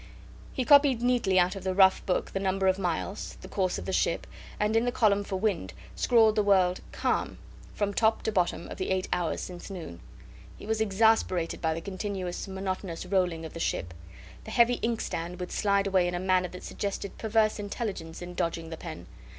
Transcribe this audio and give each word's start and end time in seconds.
He 0.51 0.65
copies 0.65 1.03
neatly 1.03 1.37
out 1.37 1.55
of 1.55 1.63
the 1.63 1.75
rough 1.75 2.03
book 2.07 2.31
the 2.31 2.39
number 2.39 2.65
of 2.65 2.79
miles, 2.79 3.37
the 3.41 3.47
course 3.47 3.77
of 3.77 3.85
the 3.85 3.93
ship, 3.93 4.25
and 4.59 4.75
in 4.75 4.85
the 4.85 4.91
column 4.91 5.23
for 5.23 5.35
"wind" 5.35 5.73
scrawled 5.95 6.35
the 6.35 6.41
word 6.41 6.79
"calm" 6.91 7.37
from 7.75 7.93
top 7.93 8.23
to 8.23 8.31
bottom 8.31 8.67
of 8.71 8.79
the 8.79 8.89
eight 8.89 9.07
hours 9.13 9.41
since 9.41 9.69
noon. 9.69 9.99
He 10.57 10.65
was 10.65 10.81
exasperated 10.81 11.61
by 11.61 11.75
the 11.75 11.81
continuous, 11.81 12.47
monotonous 12.47 13.05
rolling 13.05 13.45
of 13.45 13.53
the 13.53 13.59
ship. 13.59 13.93
The 14.45 14.49
heavy 14.49 14.79
inkstand 14.81 15.39
would 15.39 15.51
slide 15.51 15.85
away 15.85 16.07
in 16.07 16.15
a 16.15 16.19
manner 16.19 16.47
that 16.47 16.63
suggested 16.63 17.19
perverse 17.19 17.59
intelligence 17.59 18.23
in 18.23 18.33
dodging 18.33 18.71
the 18.71 18.77
pen. 18.77 19.05